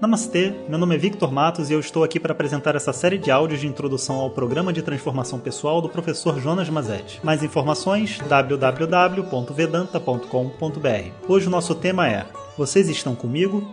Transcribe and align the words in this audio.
Namastê, 0.00 0.54
meu 0.68 0.78
nome 0.78 0.94
é 0.94 0.98
Victor 0.98 1.32
Matos 1.32 1.70
e 1.70 1.72
eu 1.72 1.80
estou 1.80 2.04
aqui 2.04 2.20
para 2.20 2.30
apresentar 2.30 2.76
essa 2.76 2.92
série 2.92 3.18
de 3.18 3.32
áudios 3.32 3.60
de 3.60 3.66
introdução 3.66 4.14
ao 4.14 4.30
programa 4.30 4.72
de 4.72 4.80
transformação 4.80 5.40
pessoal 5.40 5.82
do 5.82 5.88
professor 5.88 6.40
Jonas 6.40 6.70
Mazetti. 6.70 7.18
Mais 7.20 7.42
informações 7.42 8.20
www.vedanta.com.br. 8.28 11.28
Hoje 11.28 11.48
o 11.48 11.50
nosso 11.50 11.74
tema 11.74 12.08
é 12.08 12.24
Vocês 12.56 12.88
estão 12.88 13.16
comigo? 13.16 13.68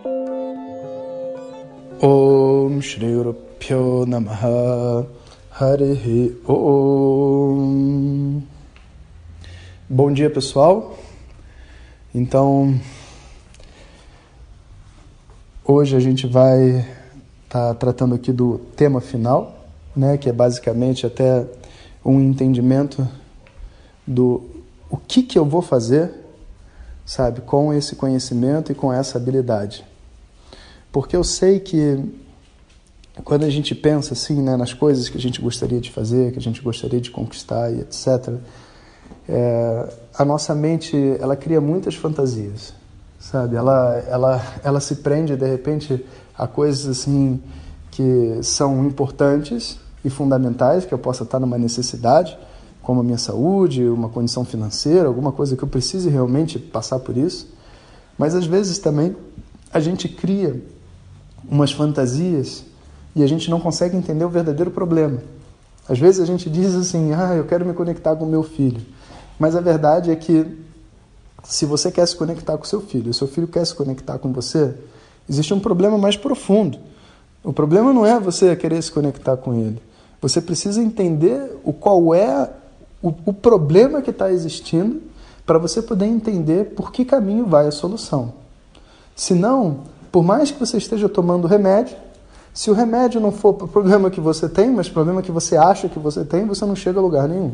Om 2.01 2.81
Shri 2.81 3.05
Pyo 3.59 4.07
Namaha 4.07 5.05
Harihi 5.51 6.35
Om 6.47 8.41
Bom 9.87 10.11
dia 10.11 10.31
pessoal. 10.31 10.97
Então, 12.15 12.79
Hoje 15.67 15.95
a 15.95 15.99
gente 15.99 16.27
vai 16.27 16.85
estar 17.45 17.69
tá 17.69 17.73
tratando 17.73 18.13
aqui 18.13 18.31
do 18.31 18.59
tema 18.75 19.01
final, 19.01 19.65
né, 19.95 20.15
que 20.15 20.29
é 20.29 20.31
basicamente 20.31 21.07
até 21.07 21.43
um 22.05 22.21
entendimento 22.21 23.07
do 24.05 24.43
o 24.91 24.95
que, 24.95 25.23
que 25.23 25.39
eu 25.39 25.43
vou 25.43 25.63
fazer, 25.63 26.11
sabe, 27.03 27.41
com 27.41 27.73
esse 27.73 27.95
conhecimento 27.95 28.71
e 28.71 28.75
com 28.75 28.93
essa 28.93 29.17
habilidade. 29.17 29.83
Porque 30.91 31.15
eu 31.15 31.23
sei 31.23 31.59
que 31.59 32.13
quando 33.23 33.43
a 33.43 33.49
gente 33.49 33.73
pensa 33.73 34.13
assim, 34.13 34.43
né, 34.43 34.55
nas 34.55 34.71
coisas 34.71 35.09
que 35.09 35.17
a 35.17 35.21
gente 35.21 35.41
gostaria 35.41 35.81
de 35.81 35.91
fazer, 35.91 36.31
que 36.31 36.37
a 36.37 36.43
gente 36.43 36.61
gostaria 36.61 37.01
de 37.01 37.09
conquistar 37.09 37.71
e 37.71 37.79
etc., 37.79 38.35
é, 39.27 39.89
a 40.13 40.23
nossa 40.23 40.53
mente 40.53 40.95
ela 41.19 41.35
cria 41.35 41.59
muitas 41.59 41.95
fantasias 41.95 42.84
sabe? 43.31 43.55
Ela, 43.55 44.03
ela, 44.07 44.41
ela 44.63 44.79
se 44.79 44.97
prende 44.97 45.35
de 45.35 45.47
repente 45.47 46.05
a 46.37 46.47
coisas 46.47 46.87
assim 46.87 47.41
que 47.89 48.39
são 48.43 48.85
importantes 48.85 49.79
e 50.03 50.09
fundamentais, 50.09 50.85
que 50.85 50.93
eu 50.93 50.97
possa 50.97 51.23
estar 51.23 51.39
numa 51.39 51.57
necessidade, 51.57 52.37
como 52.83 52.99
a 52.99 53.03
minha 53.03 53.17
saúde, 53.17 53.83
uma 53.83 54.09
condição 54.09 54.45
financeira, 54.45 55.07
alguma 55.07 55.31
coisa 55.31 55.55
que 55.55 55.63
eu 55.63 55.67
precise 55.67 56.07
realmente 56.07 56.59
passar 56.59 56.99
por 56.99 57.17
isso. 57.17 57.51
Mas 58.17 58.35
às 58.35 58.45
vezes 58.45 58.77
também 58.77 59.15
a 59.73 59.79
gente 59.79 60.07
cria 60.07 60.61
umas 61.49 61.71
fantasias 61.71 62.63
e 63.15 63.23
a 63.23 63.27
gente 63.27 63.49
não 63.49 63.59
consegue 63.59 63.97
entender 63.97 64.23
o 64.23 64.29
verdadeiro 64.29 64.69
problema. 64.69 65.19
Às 65.89 65.97
vezes 65.97 66.21
a 66.21 66.25
gente 66.25 66.49
diz 66.49 66.75
assim: 66.75 67.11
"Ah, 67.13 67.33
eu 67.33 67.45
quero 67.45 67.65
me 67.65 67.73
conectar 67.73 68.15
com 68.15 68.25
meu 68.25 68.43
filho". 68.43 68.81
Mas 69.39 69.55
a 69.55 69.61
verdade 69.61 70.11
é 70.11 70.15
que 70.15 70.45
se 71.47 71.65
você 71.65 71.91
quer 71.91 72.05
se 72.07 72.15
conectar 72.15 72.57
com 72.57 72.65
seu 72.65 72.81
filho, 72.81 73.11
e 73.11 73.13
seu 73.13 73.27
filho 73.27 73.47
quer 73.47 73.65
se 73.65 73.73
conectar 73.73 74.17
com 74.17 74.33
você, 74.33 74.73
existe 75.29 75.53
um 75.53 75.59
problema 75.59 75.97
mais 75.97 76.17
profundo. 76.17 76.77
O 77.43 77.53
problema 77.53 77.93
não 77.93 78.05
é 78.05 78.19
você 78.19 78.55
querer 78.55 78.81
se 78.81 78.91
conectar 78.91 79.37
com 79.37 79.53
ele. 79.53 79.81
Você 80.21 80.41
precisa 80.41 80.81
entender 80.81 81.59
o 81.63 81.71
qual 81.71 82.13
é 82.15 82.49
o, 83.01 83.13
o 83.25 83.33
problema 83.33 84.01
que 84.01 84.09
está 84.09 84.31
existindo 84.31 85.01
para 85.45 85.59
você 85.59 85.81
poder 85.81 86.05
entender 86.05 86.71
por 86.71 86.91
que 86.91 87.05
caminho 87.05 87.45
vai 87.45 87.67
a 87.67 87.71
solução. 87.71 88.33
Senão, 89.15 89.81
por 90.11 90.23
mais 90.23 90.49
que 90.49 90.59
você 90.59 90.77
esteja 90.77 91.07
tomando 91.07 91.47
remédio, 91.47 91.95
se 92.51 92.71
o 92.71 92.73
remédio 92.73 93.21
não 93.21 93.31
for 93.31 93.49
o 93.49 93.67
problema 93.67 94.09
que 94.09 94.19
você 94.19 94.49
tem, 94.49 94.71
mas 94.71 94.87
o 94.87 94.91
problema 94.93 95.21
que 95.21 95.31
você 95.31 95.55
acha 95.55 95.87
que 95.87 95.99
você 95.99 96.25
tem, 96.25 96.45
você 96.45 96.65
não 96.65 96.75
chega 96.75 96.99
a 96.99 97.03
lugar 97.03 97.27
nenhum. 97.27 97.53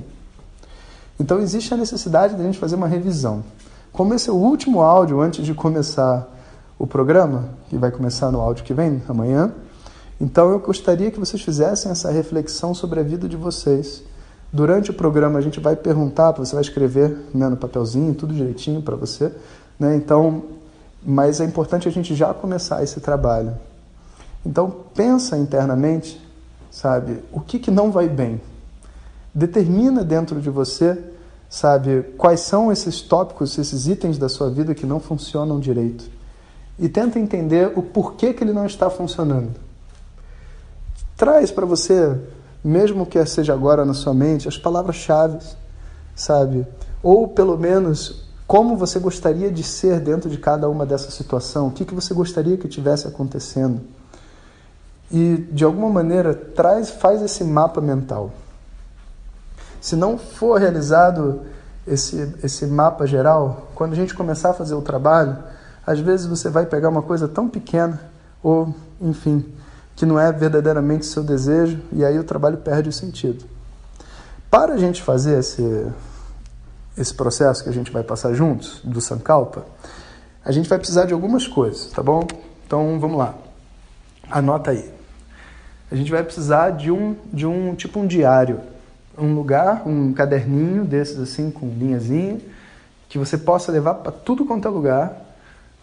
Então 1.19 1.39
existe 1.39 1.73
a 1.73 1.78
necessidade 1.78 2.36
de 2.36 2.42
a 2.42 2.45
gente 2.45 2.58
fazer 2.58 2.75
uma 2.75 2.88
revisão. 2.88 3.44
Como 3.92 4.14
esse 4.14 4.30
é 4.30 4.31
o 4.31 4.38
último 4.38 4.81
áudio 4.81 5.20
antes 5.20 5.45
de 5.45 5.53
começar 5.53 6.28
o 6.80 6.88
programa, 6.88 7.50
que 7.70 7.78
vai 7.78 7.92
começar 7.92 8.31
no 8.31 8.39
áudio 8.39 8.64
que 8.64 8.73
vem, 8.73 9.02
amanhã, 9.08 9.52
então 10.20 10.50
eu 10.50 10.59
gostaria 10.59 11.11
que 11.11 11.20
vocês 11.20 11.42
fizessem 11.42 11.92
essa 11.92 12.09
reflexão 12.09 12.73
sobre 12.73 13.00
a 13.00 13.03
vida 13.03 13.28
de 13.28 13.36
vocês. 13.36 14.03
Durante 14.53 14.91
o 14.91 14.94
programa 14.94 15.40
a 15.40 15.41
gente 15.41 15.59
vai 15.59 15.75
perguntar, 15.75 16.31
você 16.31 16.53
vai 16.53 16.62
escrever 16.62 17.18
né, 17.34 17.50
no 17.50 17.57
papelzinho, 17.57 18.13
tudo 18.13 18.34
direitinho 18.34 18.81
para 18.81 18.96
você. 18.96 19.34
Né? 19.78 19.96
Então, 19.96 20.44
mas 21.03 21.41
é 21.41 21.46
importante 21.46 21.88
a 21.88 21.91
gente 21.91 22.16
já 22.16 22.34
começar 22.34 22.81
esse 22.84 23.02
trabalho. 23.02 23.53
Então 24.46 24.73
pensa 24.96 25.38
internamente, 25.38 26.22
sabe, 26.69 27.23
o 27.31 27.41
que, 27.41 27.59
que 27.59 27.72
não 27.72 27.91
vai 27.91 28.08
bem. 28.08 28.40
Determina 29.34 30.03
dentro 30.03 30.40
de 30.40 30.50
você 30.50 30.97
sabe? 31.51 32.03
Quais 32.17 32.39
são 32.39 32.72
esses 32.72 33.01
tópicos, 33.01 33.57
esses 33.57 33.85
itens 33.85 34.17
da 34.17 34.29
sua 34.29 34.50
vida 34.50 34.73
que 34.73 34.85
não 34.85 35.01
funcionam 35.01 35.59
direito? 35.59 36.09
E 36.79 36.88
tenta 36.88 37.19
entender 37.19 37.73
o 37.75 37.84
porquê 37.84 38.34
que 38.34 38.41
ele 38.41 38.53
não 38.53 38.66
está 38.66 38.89
funcionando. 38.89 39.51
Traz 41.17 41.51
para 41.51 41.66
você, 41.66 42.17
mesmo 42.63 43.06
que 43.06 43.23
seja 43.25 43.53
agora 43.53 43.84
na 43.84 43.94
sua 43.94 44.13
mente, 44.13 44.47
as 44.47 44.57
palavras-chave, 44.57 45.40
sabe? 46.16 46.66
Ou 47.03 47.28
pelo 47.28 47.57
menos 47.57 48.23
como 48.47 48.78
você 48.78 48.97
gostaria 48.97 49.51
de 49.51 49.61
ser 49.61 50.00
dentro 50.00 50.29
de 50.29 50.38
cada 50.38 50.69
uma 50.69 50.85
dessa 50.85 51.11
situação, 51.11 51.67
o 51.67 51.72
que, 51.72 51.84
que 51.84 51.94
você 51.94 52.13
gostaria 52.13 52.57
que 52.57 52.67
tivesse 52.67 53.07
acontecendo. 53.07 53.81
E 55.11 55.35
de 55.51 55.66
alguma 55.66 55.90
maneira 55.90 56.34
traz, 56.34 56.90
faz 56.90 57.22
esse 57.22 57.44
mapa 57.44 57.81
mental. 57.81 58.31
Se 59.81 59.96
não 59.96 60.16
for 60.16 60.59
realizado 60.59 61.42
esse, 61.88 62.36
esse 62.44 62.68
mapa 62.68 63.08
geral, 63.08 63.72
quando 63.74 63.94
a 63.94 63.96
gente 63.96 64.14
começar 64.14 64.52
a 64.52 64.53
fazer 64.53 64.75
o 64.75 64.81
trabalho, 64.81 65.38
às 65.86 66.00
vezes 66.00 66.28
você 66.28 66.50
vai 66.50 66.68
pegar 66.68 66.90
uma 66.90 67.02
coisa 67.02 67.28
tão 67.28 67.50
pequena, 67.50 68.00
ou, 68.44 68.74
enfim, 69.02 69.44
que 69.96 70.06
não 70.06 70.20
é 70.20 70.31
verdadeiramente 70.31 71.08
seu 71.08 71.24
desejo, 71.24 71.80
e 71.91 72.06
aí 72.06 72.20
o 72.20 72.24
trabalho 72.24 72.58
perde 72.59 72.90
o 72.90 72.94
sentido. 72.94 73.44
Para 74.52 74.74
a 74.74 74.78
gente 74.78 75.02
fazer 75.02 75.40
esse, 75.40 75.88
esse 76.96 77.14
processo 77.16 77.64
que 77.64 77.70
a 77.70 77.74
gente 77.74 77.91
vai 77.91 78.03
passar 78.03 78.34
juntos, 78.34 78.81
do 78.84 79.02
Sankalpa, 79.02 79.66
a 80.46 80.52
gente 80.52 80.70
vai 80.70 80.78
precisar 80.78 81.06
de 81.06 81.14
algumas 81.14 81.47
coisas, 81.47 81.88
tá 81.88 82.03
bom? 82.03 82.28
Então 82.68 83.00
vamos 83.00 83.18
lá. 83.18 83.34
Anota 84.30 84.72
aí. 84.72 84.94
A 85.91 85.96
gente 85.96 86.12
vai 86.12 86.24
precisar 86.24 86.70
de 86.70 86.91
um, 86.91 87.16
de 87.34 87.47
um 87.47 87.74
tipo 87.74 88.00
um 88.00 88.06
diário 88.06 88.62
um 89.17 89.33
lugar, 89.33 89.88
um 89.88 90.13
caderninho 90.13 90.85
desses 90.85 91.19
assim, 91.19 91.51
com 91.51 91.67
linhazinha, 91.67 92.39
que 93.09 93.17
você 93.17 93.38
possa 93.38 93.72
levar 93.72 93.95
para 93.95 94.11
tudo 94.11 94.45
quanto 94.45 94.67
é 94.67 94.72
lugar, 94.72 95.22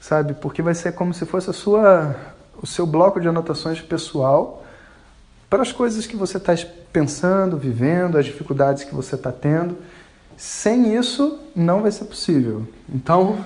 sabe? 0.01 0.35
Porque 0.35 0.63
vai 0.63 0.75
ser 0.75 0.93
como 0.93 1.13
se 1.13 1.27
fosse 1.27 1.51
a 1.51 1.53
sua, 1.53 2.17
o 2.61 2.67
seu 2.67 2.87
bloco 2.87 3.21
de 3.21 3.29
anotações 3.29 3.81
pessoal 3.81 4.65
para 5.51 5.63
as 5.63 5.73
coisas 5.73 6.07
que 6.07 6.17
você 6.17 6.37
está 6.37 6.55
pensando, 6.93 7.57
vivendo, 7.57 8.17
as 8.17 8.25
dificuldades 8.25 8.85
que 8.85 8.95
você 8.95 9.15
está 9.15 9.33
tendo. 9.33 9.77
Sem 10.37 10.95
isso, 10.95 11.39
não 11.55 11.83
vai 11.83 11.91
ser 11.91 12.05
possível. 12.05 12.67
Então, 12.89 13.45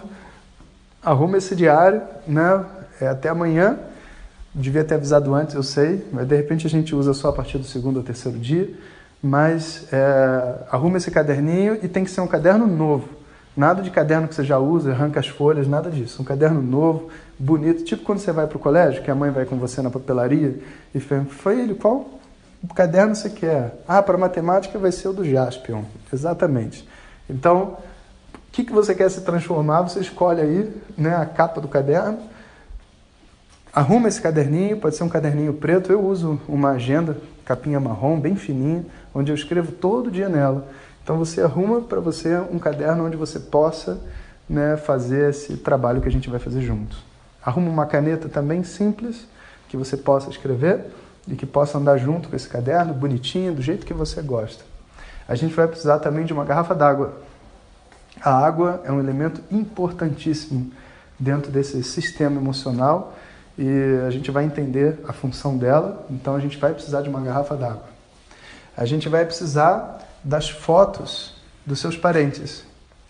arruma 1.02 1.38
esse 1.38 1.56
diário, 1.56 2.02
né? 2.26 2.64
É 3.00 3.08
até 3.08 3.28
amanhã. 3.28 3.78
Devia 4.54 4.84
ter 4.84 4.96
avisado 4.96 5.34
antes, 5.34 5.54
eu 5.54 5.62
sei, 5.62 6.06
mas 6.12 6.28
de 6.28 6.36
repente 6.36 6.66
a 6.66 6.70
gente 6.70 6.94
usa 6.94 7.14
só 7.14 7.30
a 7.30 7.32
partir 7.32 7.56
do 7.56 7.64
segundo 7.64 7.96
ou 7.96 8.02
terceiro 8.02 8.38
dia 8.38 8.68
mas 9.22 9.86
é, 9.92 10.64
arruma 10.70 10.96
esse 10.96 11.10
caderninho 11.10 11.78
e 11.82 11.88
tem 11.88 12.04
que 12.04 12.10
ser 12.10 12.20
um 12.20 12.26
caderno 12.26 12.66
novo. 12.66 13.08
Nada 13.56 13.82
de 13.82 13.90
caderno 13.90 14.26
que 14.26 14.34
você 14.34 14.42
já 14.42 14.58
usa, 14.58 14.90
arranca 14.90 15.20
as 15.20 15.28
folhas, 15.28 15.68
nada 15.68 15.90
disso. 15.90 16.22
Um 16.22 16.24
caderno 16.24 16.60
novo, 16.60 17.08
bonito, 17.38 17.84
tipo 17.84 18.02
quando 18.02 18.18
você 18.18 18.32
vai 18.32 18.46
para 18.46 18.56
o 18.56 18.60
colégio, 18.60 19.02
que 19.02 19.10
a 19.10 19.14
mãe 19.14 19.30
vai 19.30 19.44
com 19.44 19.56
você 19.58 19.80
na 19.82 19.90
papelaria 19.90 20.58
e 20.94 20.98
fala, 20.98 21.26
ele, 21.54 21.74
qual 21.74 22.18
caderno 22.74 23.14
você 23.14 23.28
quer? 23.28 23.82
Ah, 23.86 24.02
para 24.02 24.16
matemática 24.16 24.78
vai 24.78 24.90
ser 24.90 25.08
o 25.08 25.12
do 25.12 25.24
Jaspion. 25.24 25.82
Exatamente. 26.12 26.88
Então, 27.28 27.76
o 28.34 28.38
que, 28.50 28.64
que 28.64 28.72
você 28.72 28.94
quer 28.94 29.10
se 29.10 29.20
transformar? 29.20 29.82
Você 29.82 30.00
escolhe 30.00 30.40
aí 30.40 30.72
né, 30.96 31.14
a 31.14 31.26
capa 31.26 31.60
do 31.60 31.68
caderno, 31.68 32.18
arruma 33.72 34.08
esse 34.08 34.20
caderninho, 34.20 34.76
pode 34.76 34.96
ser 34.96 35.04
um 35.04 35.08
caderninho 35.08 35.54
preto, 35.54 35.90
eu 35.90 36.04
uso 36.04 36.40
uma 36.48 36.72
agenda, 36.72 37.16
capinha 37.44 37.80
marrom, 37.80 38.18
bem 38.18 38.36
fininha, 38.36 38.84
onde 39.14 39.30
eu 39.30 39.34
escrevo 39.34 39.72
todo 39.72 40.10
dia 40.10 40.28
nela. 40.28 40.66
Então 41.02 41.18
você 41.18 41.40
arruma 41.40 41.80
para 41.80 42.00
você 42.00 42.36
um 42.50 42.58
caderno 42.58 43.06
onde 43.06 43.16
você 43.16 43.40
possa 43.40 44.00
né, 44.48 44.76
fazer 44.76 45.30
esse 45.30 45.56
trabalho 45.56 46.00
que 46.00 46.08
a 46.08 46.12
gente 46.12 46.30
vai 46.30 46.38
fazer 46.38 46.60
juntos. 46.62 46.98
Arruma 47.44 47.68
uma 47.68 47.86
caneta 47.86 48.28
também 48.28 48.62
simples 48.62 49.26
que 49.68 49.76
você 49.76 49.96
possa 49.96 50.30
escrever 50.30 50.84
e 51.26 51.34
que 51.34 51.46
possa 51.46 51.78
andar 51.78 51.96
junto 51.96 52.28
com 52.28 52.36
esse 52.36 52.48
caderno, 52.48 52.94
bonitinho, 52.94 53.54
do 53.54 53.62
jeito 53.62 53.86
que 53.86 53.94
você 53.94 54.22
gosta. 54.22 54.64
A 55.26 55.34
gente 55.34 55.54
vai 55.54 55.66
precisar 55.66 55.98
também 55.98 56.24
de 56.24 56.32
uma 56.32 56.44
garrafa 56.44 56.74
d'água. 56.74 57.14
A 58.20 58.44
água 58.44 58.82
é 58.84 58.92
um 58.92 59.00
elemento 59.00 59.40
importantíssimo 59.50 60.70
dentro 61.18 61.50
desse 61.50 61.82
sistema 61.82 62.40
emocional 62.40 63.16
e 63.58 64.00
a 64.06 64.10
gente 64.10 64.30
vai 64.30 64.44
entender 64.44 64.98
a 65.06 65.12
função 65.12 65.56
dela, 65.56 66.06
então 66.10 66.34
a 66.34 66.40
gente 66.40 66.58
vai 66.58 66.72
precisar 66.72 67.02
de 67.02 67.08
uma 67.08 67.20
garrafa 67.20 67.56
d'água 67.56 67.92
a 68.76 68.84
gente 68.84 69.08
vai 69.08 69.24
precisar 69.24 70.00
das 70.24 70.48
fotos 70.48 71.34
dos 71.64 71.78
seus 71.78 71.96
parentes, 71.96 72.64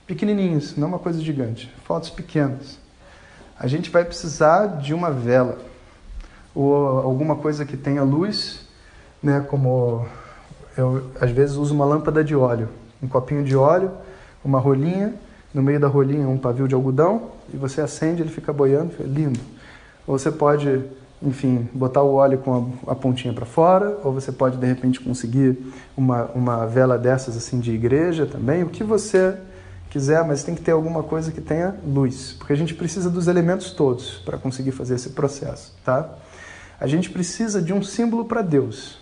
pequenininhos, 0.07 0.77
não 0.77 0.89
uma 0.89 0.99
coisa 0.99 1.21
gigante, 1.21 1.73
fotos 1.85 2.11
pequenas. 2.11 2.79
A 3.59 3.67
gente 3.67 3.91
vai 3.91 4.05
precisar 4.05 4.79
de 4.79 4.93
uma 4.93 5.11
vela. 5.11 5.59
ou 6.55 6.99
alguma 6.99 7.37
coisa 7.37 7.65
que 7.65 7.79
tenha 7.79 8.03
luz, 8.03 8.67
né, 9.23 9.41
como 9.49 10.07
eu 10.77 11.11
às 11.19 11.31
vezes 11.31 11.57
uso 11.57 11.75
uma 11.75 11.85
lâmpada 11.87 12.23
de 12.23 12.37
óleo, 12.37 12.69
um 13.03 13.09
copinho 13.09 13.43
de 13.43 13.57
óleo, 13.57 13.91
uma 14.45 14.59
rolinha, 14.59 15.15
no 15.55 15.63
meio 15.63 15.81
da 15.81 15.87
rolinha 15.87 16.29
um 16.29 16.37
pavio 16.37 16.69
de 16.69 16.75
algodão 16.75 17.31
e 17.53 17.57
você 17.57 17.81
acende, 17.81 18.21
ele 18.21 18.31
fica 18.31 18.53
boiando, 18.53 18.91
fica 18.91 19.05
lindo. 19.05 19.41
Ou 20.07 20.19
você 20.19 20.31
pode, 20.31 20.83
enfim, 21.23 21.69
botar 21.73 22.03
o 22.03 22.15
óleo 22.15 22.39
com 22.39 22.73
a, 22.87 22.93
a 22.93 22.95
pontinha 22.95 23.33
para 23.33 23.47
fora, 23.47 23.99
ou 24.03 24.13
você 24.13 24.33
pode 24.33 24.57
de 24.57 24.67
repente 24.67 25.01
conseguir 25.01 25.59
uma, 25.97 26.25
uma 26.35 26.67
vela 26.67 26.99
dessas 26.99 27.37
assim 27.37 27.61
de 27.61 27.73
igreja 27.73 28.27
também, 28.27 28.63
o 28.63 28.69
que 28.69 28.83
você 28.83 29.37
quiser, 29.91 30.25
mas 30.25 30.43
tem 30.43 30.55
que 30.55 30.63
ter 30.63 30.73
alguma 30.73 31.03
coisa 31.03 31.31
que 31.31 31.41
tenha 31.41 31.77
luz, 31.87 32.35
porque 32.39 32.53
a 32.53 32.57
gente 32.57 32.75
precisa 32.75 33.11
dos 33.11 33.29
elementos 33.29 33.73
todos 33.73 34.23
para 34.25 34.39
conseguir 34.39 34.73
fazer 34.73 34.95
esse 34.95 35.11
processo, 35.11 35.75
tá? 35.85 36.09
A 36.81 36.87
gente 36.87 37.11
precisa 37.11 37.61
de 37.61 37.73
um 37.73 37.83
símbolo 37.83 38.25
para 38.25 38.41
Deus. 38.41 38.99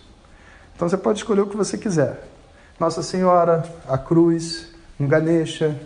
Então 0.75 0.89
você 0.89 0.97
pode 0.97 1.19
escolher 1.19 1.41
o 1.41 1.47
que 1.47 1.55
você 1.55 1.77
quiser. 1.77 2.27
Nossa 2.79 3.01
Senhora, 3.01 3.63
a 3.87 3.97
cruz, 3.97 4.67
um 4.99 5.07
Ganesha, 5.07 5.79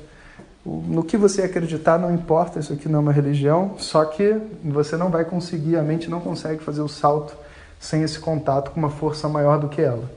no 0.65 1.03
que 1.03 1.15
você 1.15 1.43
acreditar 1.43 1.99
não 1.99 2.13
importa, 2.13 2.59
isso 2.59 2.73
aqui 2.73 2.89
não 2.89 2.99
é 2.99 3.01
uma 3.03 3.11
religião, 3.11 3.75
só 3.77 4.03
que 4.03 4.35
você 4.63 4.97
não 4.97 5.11
vai 5.11 5.23
conseguir, 5.23 5.77
a 5.77 5.83
mente 5.83 6.09
não 6.09 6.19
consegue 6.19 6.63
fazer 6.63 6.81
o 6.81 6.87
salto 6.87 7.35
sem 7.79 8.01
esse 8.01 8.17
contato 8.17 8.71
com 8.71 8.79
uma 8.79 8.89
força 8.89 9.29
maior 9.29 9.59
do 9.59 9.69
que 9.69 9.81
ela. 9.81 10.09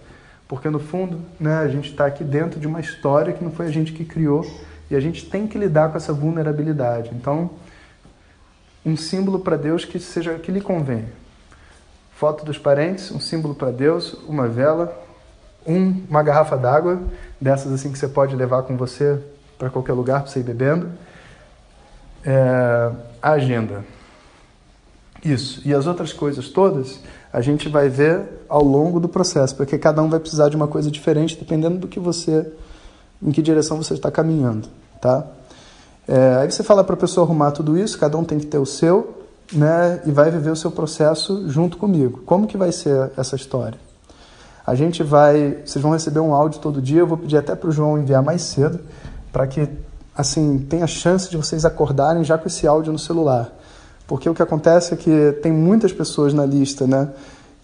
Porque 0.49 0.71
no 0.71 0.79
fundo, 0.79 1.21
né, 1.39 1.59
a 1.59 1.69
gente 1.69 1.91
está 1.91 2.06
aqui 2.06 2.25
dentro 2.25 2.59
de 2.59 2.67
uma 2.67 2.81
história 2.81 3.35
que 3.35 3.45
não 3.45 3.50
foi 3.50 3.67
a 3.67 3.71
gente 3.71 3.93
que 3.93 4.06
criou, 4.06 4.47
e 4.91 4.97
a 4.97 5.00
gente 5.00 5.29
tem 5.29 5.47
que 5.47 5.59
lidar 5.59 5.91
com 5.91 5.99
essa 5.99 6.15
vulnerabilidade. 6.15 7.11
Então, 7.12 7.50
um 8.87 8.97
símbolo 8.97 9.41
para 9.41 9.56
Deus 9.56 9.85
que 9.85 10.00
seja 10.00 10.39
que 10.39 10.50
lhe 10.50 10.62
convém. 10.62 11.05
Foto 12.15 12.43
dos 12.43 12.56
parentes, 12.56 13.11
um 13.11 13.21
símbolo 13.21 13.55
para 13.55 13.71
Deus, 13.71 14.15
uma 14.27 14.49
vela, 14.49 14.99
um, 15.67 16.05
uma 16.09 16.23
garrafa 16.23 16.56
d'água, 16.56 17.03
dessas 17.39 17.71
assim 17.71 17.93
que 17.93 17.99
você 17.99 18.09
pode 18.09 18.35
levar 18.35 18.62
com 18.62 18.79
você 18.79 19.23
para 19.59 19.71
qualquer 19.71 19.93
lugar 19.93 20.23
para 20.23 20.31
você 20.31 20.41
ir 20.41 20.45
bebendo. 20.45 20.91
É, 22.25 22.91
a 23.21 23.31
agenda. 23.33 23.85
Isso. 25.25 25.61
E 25.65 25.75
as 25.75 25.87
outras 25.87 26.13
coisas 26.13 26.49
todas 26.49 27.01
a 27.33 27.41
gente 27.41 27.69
vai 27.69 27.89
ver 27.89 28.23
ao 28.49 28.63
longo 28.63 28.99
do 28.99 29.09
processo, 29.09 29.55
porque 29.55 29.77
cada 29.77 30.03
um 30.03 30.09
vai 30.09 30.19
precisar 30.19 30.49
de 30.49 30.57
uma 30.57 30.67
coisa 30.67 30.91
diferente 30.91 31.37
dependendo 31.37 31.79
do 31.79 31.89
que 31.89 32.01
você 32.01 32.51
em 33.23 33.33
que 33.33 33.43
direção 33.43 33.77
você 33.77 33.95
está 33.95 34.11
caminhando, 34.11 34.69
tá? 35.01 35.27
É, 36.07 36.37
aí 36.41 36.51
você 36.51 36.63
fala 36.63 36.83
para 36.83 36.95
a 36.95 36.97
pessoa 36.97 37.27
arrumar 37.27 37.51
tudo 37.51 37.77
isso, 37.77 37.99
cada 37.99 38.17
um 38.17 38.25
tem 38.25 38.39
que 38.39 38.47
ter 38.47 38.59
o 38.59 38.65
seu, 38.65 39.25
né? 39.53 40.01
E 40.07 40.11
vai 40.11 40.31
viver 40.31 40.51
o 40.51 40.57
seu 40.57 40.71
processo 40.71 41.49
junto 41.51 41.77
comigo. 41.77 42.23
Como 42.25 42.47
que 42.47 42.57
vai 42.57 42.73
ser 42.73 43.11
essa 43.17 43.37
história? 43.37 43.79
A 44.67 44.75
gente 44.75 45.03
vai, 45.03 45.59
vocês 45.65 45.83
vão 45.83 45.93
receber 45.93 46.21
um 46.21 46.35
áudio 46.35 46.61
todo 46.61 46.81
dia. 46.81 47.01
Eu 47.01 47.07
vou 47.07 47.17
pedir 47.17 47.39
até 47.39 47.55
para 47.55 47.69
o 47.71 47.73
João 47.73 47.99
enviar 47.99 48.23
mais 48.23 48.43
cedo, 48.43 48.81
para 49.33 49.47
que 49.47 49.69
assim 50.15 50.59
tenha 50.59 50.87
chance 50.87 51.31
de 51.31 51.37
vocês 51.37 51.65
acordarem 51.65 52.25
já 52.25 52.37
com 52.37 52.49
esse 52.49 52.67
áudio 52.67 52.93
no 52.93 52.99
celular, 52.99 53.53
porque 54.07 54.29
o 54.29 54.35
que 54.35 54.43
acontece 54.43 54.95
é 54.95 54.97
que 54.97 55.33
tem 55.43 55.53
muitas 55.53 55.93
pessoas 55.93 56.35
na 56.35 56.45
lista, 56.45 56.87
né? 56.87 57.09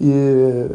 E 0.00 0.68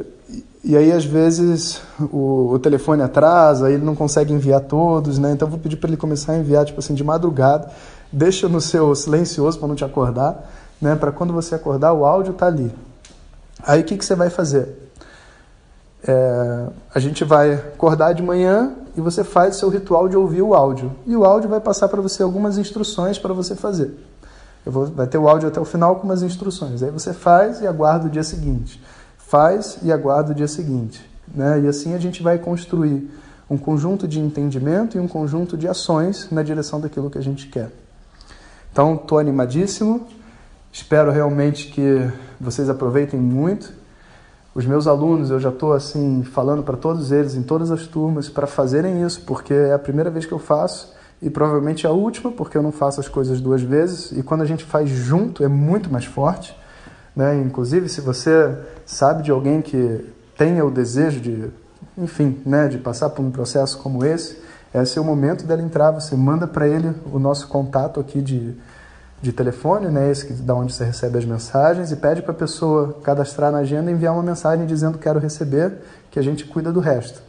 e 0.63 0.75
aí, 0.75 0.91
às 0.91 1.05
vezes, 1.05 1.81
o, 2.11 2.51
o, 2.51 2.59
telefone 2.59 3.01
atrasa, 3.01 3.71
ele 3.71 3.83
não 3.83 3.95
consegue 3.95 4.33
enviar 4.33 4.59
todos, 4.61 5.17
né? 5.17 5.31
Então, 5.31 5.47
eu 5.47 5.51
vou 5.51 5.59
pedir 5.59 5.77
para 5.77 5.89
ele 5.89 5.97
começar 5.97 6.33
a 6.33 6.37
enviar, 6.37 6.65
tipo 6.65 6.79
assim, 6.79 6.93
de 6.93 7.03
madrugada. 7.03 7.71
Deixa 8.11 8.49
no 8.49 8.59
seu 8.59 8.93
silencioso 8.93 9.57
para 9.57 9.67
não 9.69 9.75
te 9.75 9.85
acordar, 9.85 10.51
né? 10.81 10.95
Para 10.95 11.13
quando 11.13 11.31
você 11.31 11.55
acordar, 11.55 11.93
o 11.93 12.05
áudio 12.05 12.33
tá 12.33 12.47
ali. 12.47 12.71
Aí, 13.63 13.81
o 13.81 13.83
que, 13.85 13.97
que 13.97 14.03
você 14.03 14.15
vai 14.15 14.29
fazer? 14.29 14.88
É, 16.07 16.67
a 16.93 16.99
gente 16.99 17.23
vai 17.23 17.53
acordar 17.53 18.13
de 18.13 18.23
manhã 18.23 18.73
e 18.95 19.01
você 19.01 19.23
faz 19.23 19.57
seu 19.57 19.69
ritual 19.69 20.07
de 20.07 20.15
ouvir 20.15 20.41
o 20.41 20.53
áudio. 20.53 20.91
E 21.05 21.15
o 21.15 21.25
áudio 21.25 21.49
vai 21.49 21.59
passar 21.59 21.87
para 21.89 22.01
você 22.01 22.23
algumas 22.23 22.57
instruções 22.57 23.17
para 23.17 23.33
você 23.33 23.55
fazer. 23.55 23.97
Vou, 24.65 24.85
vai 24.87 25.07
ter 25.07 25.17
o 25.17 25.27
áudio 25.27 25.47
até 25.47 25.59
o 25.59 25.65
final 25.65 25.97
com 25.97 26.03
umas 26.03 26.21
instruções. 26.21 26.83
Aí 26.83 26.91
você 26.91 27.13
faz 27.13 27.61
e 27.61 27.67
aguarda 27.67 28.07
o 28.07 28.09
dia 28.09 28.23
seguinte 28.23 28.81
faz 29.29 29.77
e 29.83 29.91
aguarda 29.91 30.31
o 30.31 30.35
dia 30.35 30.47
seguinte. 30.47 31.07
Né? 31.33 31.61
E 31.61 31.67
assim 31.67 31.93
a 31.93 31.99
gente 31.99 32.23
vai 32.23 32.39
construir 32.39 33.07
um 33.47 33.57
conjunto 33.57 34.07
de 34.07 34.19
entendimento 34.19 34.97
e 34.97 34.99
um 34.99 35.07
conjunto 35.07 35.55
de 35.55 35.67
ações 35.67 36.27
na 36.31 36.41
direção 36.41 36.81
daquilo 36.81 37.11
que 37.11 37.17
a 37.17 37.21
gente 37.21 37.47
quer. 37.47 37.71
Então, 38.71 38.95
estou 38.95 39.19
animadíssimo, 39.19 40.07
espero 40.71 41.11
realmente 41.11 41.67
que 41.67 42.09
vocês 42.39 42.69
aproveitem 42.69 43.19
muito. 43.19 43.71
Os 44.53 44.65
meus 44.65 44.87
alunos, 44.87 45.29
eu 45.29 45.39
já 45.39 45.49
estou 45.49 45.73
assim 45.73 46.23
falando 46.23 46.63
para 46.63 46.75
todos 46.75 47.11
eles, 47.11 47.35
em 47.35 47.43
todas 47.43 47.69
as 47.71 47.85
turmas, 47.85 48.29
para 48.29 48.47
fazerem 48.47 49.03
isso, 49.03 49.21
porque 49.25 49.53
é 49.53 49.73
a 49.73 49.79
primeira 49.79 50.09
vez 50.09 50.25
que 50.25 50.31
eu 50.31 50.39
faço 50.39 50.91
e 51.21 51.29
provavelmente 51.29 51.85
a 51.85 51.91
última, 51.91 52.31
porque 52.31 52.57
eu 52.57 52.63
não 52.63 52.71
faço 52.71 52.99
as 52.99 53.07
coisas 53.07 53.39
duas 53.39 53.61
vezes. 53.61 54.11
E 54.11 54.23
quando 54.23 54.41
a 54.41 54.45
gente 54.45 54.63
faz 54.63 54.89
junto, 54.89 55.43
é 55.43 55.47
muito 55.47 55.91
mais 55.91 56.05
forte. 56.05 56.57
Né? 57.15 57.35
Inclusive, 57.41 57.89
se 57.89 58.01
você 58.01 58.57
sabe 58.85 59.23
de 59.23 59.29
alguém 59.29 59.61
que 59.61 60.05
tenha 60.37 60.65
o 60.65 60.71
desejo 60.71 61.19
de, 61.19 61.51
enfim, 61.97 62.41
né, 62.45 62.67
de 62.67 62.77
passar 62.77 63.09
por 63.09 63.21
um 63.21 63.29
processo 63.29 63.77
como 63.77 64.03
esse, 64.03 64.37
esse 64.73 64.97
é 64.97 65.01
o 65.01 65.05
momento 65.05 65.45
dela 65.45 65.61
entrar. 65.61 65.91
Você 65.91 66.15
manda 66.15 66.47
para 66.47 66.67
ele 66.67 66.93
o 67.11 67.19
nosso 67.19 67.47
contato 67.47 67.99
aqui 67.99 68.21
de, 68.21 68.55
de 69.21 69.33
telefone, 69.33 69.87
né, 69.87 70.09
esse 70.09 70.25
que 70.25 70.33
da 70.33 70.55
onde 70.55 70.73
você 70.73 70.85
recebe 70.85 71.17
as 71.17 71.25
mensagens, 71.25 71.91
e 71.91 71.95
pede 71.95 72.21
para 72.21 72.31
a 72.31 72.35
pessoa 72.35 72.99
cadastrar 73.03 73.51
na 73.51 73.59
agenda 73.59 73.91
e 73.91 73.93
enviar 73.93 74.13
uma 74.13 74.23
mensagem 74.23 74.65
dizendo 74.65 74.97
quero 74.97 75.19
receber, 75.19 75.73
que 76.09 76.17
a 76.17 76.21
gente 76.21 76.45
cuida 76.45 76.71
do 76.71 76.79
resto. 76.79 77.21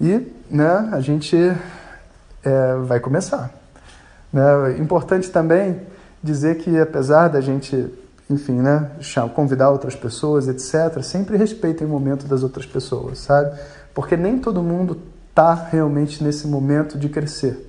E 0.00 0.32
né, 0.50 0.88
a 0.92 1.00
gente 1.00 1.36
é, 2.42 2.74
vai 2.84 3.00
começar. 3.00 3.50
Né? 4.32 4.78
Importante 4.78 5.30
também 5.30 5.80
dizer 6.22 6.56
que 6.58 6.78
apesar 6.78 7.28
da 7.28 7.40
gente 7.40 7.92
enfim, 8.30 8.60
né, 8.60 8.90
convidar 9.34 9.70
outras 9.70 9.96
pessoas, 9.96 10.48
etc. 10.48 11.02
Sempre 11.02 11.36
respeitem 11.36 11.86
o 11.86 11.90
momento 11.90 12.26
das 12.26 12.42
outras 12.42 12.66
pessoas, 12.66 13.18
sabe? 13.20 13.58
Porque 13.94 14.16
nem 14.16 14.38
todo 14.38 14.62
mundo 14.62 14.98
está 15.30 15.54
realmente 15.54 16.22
nesse 16.22 16.46
momento 16.46 16.98
de 16.98 17.08
crescer, 17.08 17.67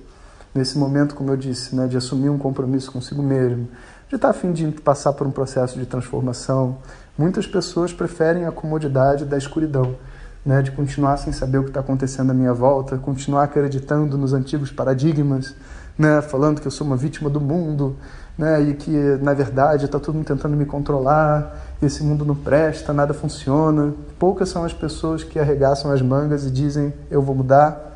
nesse 0.54 0.76
momento, 0.76 1.14
como 1.14 1.30
eu 1.30 1.36
disse, 1.36 1.74
né, 1.74 1.86
de 1.86 1.96
assumir 1.96 2.28
um 2.28 2.38
compromisso 2.38 2.90
consigo 2.90 3.22
mesmo, 3.22 3.68
de 4.08 4.16
estar 4.16 4.28
tá 4.28 4.30
a 4.30 4.32
fim 4.32 4.52
de 4.52 4.66
passar 4.72 5.12
por 5.12 5.26
um 5.26 5.30
processo 5.30 5.78
de 5.78 5.86
transformação. 5.86 6.78
Muitas 7.16 7.46
pessoas 7.46 7.92
preferem 7.92 8.46
a 8.46 8.52
comodidade 8.52 9.24
da 9.24 9.38
escuridão, 9.38 9.96
né, 10.44 10.62
de 10.62 10.70
continuar 10.70 11.16
sem 11.18 11.32
saber 11.32 11.58
o 11.58 11.62
que 11.62 11.70
está 11.70 11.80
acontecendo 11.80 12.30
à 12.30 12.34
minha 12.34 12.52
volta, 12.52 12.96
continuar 12.96 13.44
acreditando 13.44 14.16
nos 14.18 14.32
antigos 14.32 14.72
paradigmas, 14.72 15.54
né, 15.98 16.22
falando 16.22 16.60
que 16.60 16.66
eu 16.66 16.70
sou 16.70 16.86
uma 16.86 16.96
vítima 16.96 17.28
do 17.28 17.40
mundo, 17.40 17.96
né, 18.36 18.60
e 18.62 18.74
que 18.74 18.90
na 19.20 19.34
verdade 19.34 19.84
está 19.84 19.98
todo 19.98 20.14
mundo 20.14 20.26
tentando 20.26 20.56
me 20.56 20.64
controlar, 20.64 21.74
esse 21.82 22.02
mundo 22.02 22.24
não 22.24 22.34
presta, 22.34 22.92
nada 22.92 23.12
funciona. 23.12 23.92
Poucas 24.18 24.48
são 24.48 24.64
as 24.64 24.72
pessoas 24.72 25.22
que 25.22 25.38
arregaçam 25.38 25.92
as 25.92 26.00
mangas 26.00 26.46
e 26.46 26.50
dizem 26.50 26.92
eu 27.10 27.20
vou 27.20 27.34
mudar. 27.34 27.89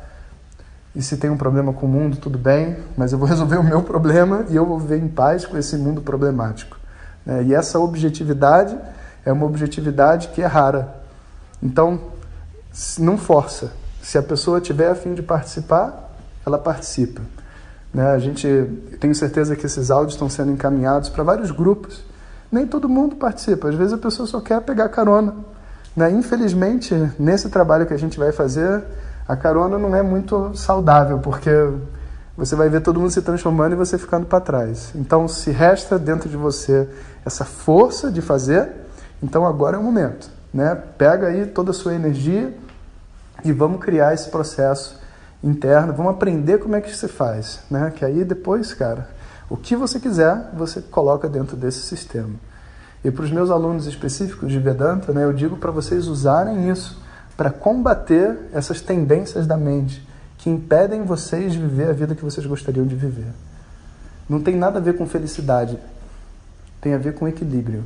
E 0.95 1.01
se 1.01 1.17
tem 1.17 1.29
um 1.29 1.37
problema 1.37 1.73
com 1.73 1.85
o 1.85 1.89
mundo, 1.89 2.17
tudo 2.17 2.37
bem, 2.37 2.77
mas 2.95 3.11
eu 3.11 3.19
vou 3.19 3.27
resolver 3.29 3.57
o 3.57 3.63
meu 3.63 3.83
problema 3.83 4.45
e 4.49 4.55
eu 4.55 4.65
vou 4.65 4.79
viver 4.79 4.97
em 4.97 5.07
paz 5.07 5.45
com 5.45 5.57
esse 5.57 5.77
mundo 5.77 6.01
problemático. 6.01 6.77
Né? 7.25 7.43
E 7.43 7.53
essa 7.53 7.79
objetividade 7.79 8.77
é 9.25 9.31
uma 9.31 9.45
objetividade 9.45 10.29
que 10.29 10.41
é 10.41 10.45
rara. 10.45 10.95
Então, 11.61 11.99
não 12.99 13.17
força. 13.17 13.73
Se 14.01 14.17
a 14.17 14.23
pessoa 14.23 14.61
tiver 14.61 14.89
a 14.89 14.95
fim 14.95 15.13
de 15.13 15.21
participar, 15.21 16.13
ela 16.45 16.57
participa. 16.57 17.21
Né? 17.93 18.05
A 18.11 18.19
gente 18.19 18.47
tenho 18.99 19.15
certeza 19.15 19.55
que 19.55 19.65
esses 19.65 19.89
áudios 19.89 20.13
estão 20.13 20.29
sendo 20.29 20.51
encaminhados 20.51 21.09
para 21.09 21.23
vários 21.23 21.51
grupos. 21.51 22.03
Nem 22.51 22.67
todo 22.67 22.87
mundo 22.87 23.15
participa. 23.15 23.69
Às 23.69 23.75
vezes 23.75 23.93
a 23.93 23.97
pessoa 23.97 24.27
só 24.27 24.39
quer 24.39 24.61
pegar 24.61 24.89
carona. 24.89 25.33
Né? 25.95 26.11
Infelizmente, 26.11 26.93
nesse 27.17 27.49
trabalho 27.49 27.85
que 27.85 27.93
a 27.93 27.97
gente 27.97 28.19
vai 28.19 28.31
fazer, 28.31 28.83
a 29.27 29.35
carona 29.35 29.77
não 29.77 29.95
é 29.95 30.03
muito 30.03 30.51
saudável, 30.55 31.19
porque 31.19 31.49
você 32.37 32.55
vai 32.55 32.69
ver 32.69 32.81
todo 32.81 32.99
mundo 32.99 33.11
se 33.11 33.21
transformando 33.21 33.73
e 33.73 33.75
você 33.75 33.97
ficando 33.97 34.25
para 34.25 34.39
trás. 34.39 34.91
Então, 34.95 35.27
se 35.27 35.51
resta 35.51 35.97
dentro 35.97 36.29
de 36.29 36.37
você 36.37 36.87
essa 37.25 37.45
força 37.45 38.11
de 38.11 38.21
fazer, 38.21 38.69
então 39.23 39.45
agora 39.45 39.77
é 39.77 39.79
o 39.79 39.83
momento. 39.83 40.29
Né? 40.53 40.75
Pega 40.97 41.27
aí 41.27 41.45
toda 41.45 41.71
a 41.71 41.73
sua 41.73 41.93
energia 41.95 42.55
e 43.43 43.51
vamos 43.51 43.83
criar 43.83 44.13
esse 44.13 44.29
processo 44.29 44.99
interno, 45.43 45.93
vamos 45.93 46.13
aprender 46.13 46.59
como 46.59 46.75
é 46.75 46.81
que 46.81 46.95
se 46.95 47.07
faz, 47.07 47.59
né? 47.69 47.91
Que 47.95 48.03
aí 48.03 48.23
depois, 48.23 48.73
cara, 48.73 49.09
o 49.49 49.55
que 49.55 49.75
você 49.75 49.99
quiser, 49.99 50.49
você 50.53 50.81
coloca 50.81 51.29
dentro 51.29 51.55
desse 51.55 51.81
sistema. 51.81 52.33
E 53.03 53.11
para 53.11 53.23
os 53.23 53.31
meus 53.31 53.51
alunos 53.51 53.85
específicos 53.85 54.51
de 54.51 54.57
Vedanta, 54.57 55.13
né, 55.13 55.23
eu 55.23 55.33
digo 55.33 55.57
para 55.57 55.69
vocês 55.69 56.07
usarem 56.07 56.71
isso 56.71 56.99
para 57.35 57.49
combater 57.49 58.49
essas 58.53 58.81
tendências 58.81 59.45
da 59.45 59.57
mente 59.57 60.05
que 60.37 60.49
impedem 60.49 61.03
vocês 61.03 61.53
de 61.53 61.59
viver 61.59 61.89
a 61.89 61.93
vida 61.93 62.15
que 62.15 62.23
vocês 62.23 62.45
gostariam 62.45 62.85
de 62.85 62.95
viver. 62.95 63.31
Não 64.29 64.41
tem 64.41 64.55
nada 64.55 64.79
a 64.79 64.81
ver 64.81 64.97
com 64.97 65.05
felicidade, 65.05 65.77
tem 66.81 66.93
a 66.93 66.97
ver 66.97 67.15
com 67.15 67.27
equilíbrio. 67.27 67.83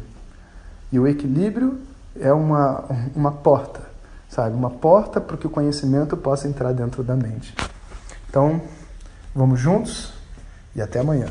E 0.91 0.99
o 0.99 1.07
equilíbrio 1.07 1.79
é 2.19 2.31
uma, 2.33 2.83
uma 3.15 3.31
porta, 3.31 3.81
sabe? 4.27 4.55
Uma 4.55 4.69
porta 4.69 5.21
para 5.21 5.37
que 5.37 5.47
o 5.47 5.49
conhecimento 5.49 6.17
possa 6.17 6.47
entrar 6.47 6.73
dentro 6.73 7.03
da 7.03 7.15
mente. 7.15 7.53
Então, 8.29 8.61
vamos 9.33 9.59
juntos 9.59 10.13
e 10.75 10.81
até 10.81 10.99
amanhã. 10.99 11.27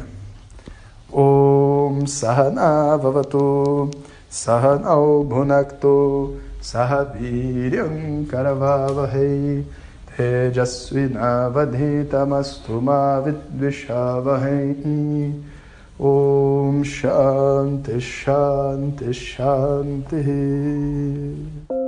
Om 1.10 2.06
Sahana 2.06 2.96
सह 4.30 4.74
नौ 4.74 5.22
भुनक्तो 5.22 6.34
सह 6.62 6.94
वीर्यं 6.94 8.24
करवावहै। 8.24 9.64
तेजस्विनावधीतमस्तु 10.18 12.80
मा 12.80 13.18
विद्विषावहै। 13.18 14.74
ॐ 16.00 16.82
शान्ति 16.82 18.00
शान्ति 18.00 19.12
शान्तिः। 19.12 21.87